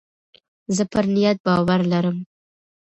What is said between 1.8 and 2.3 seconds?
لرم.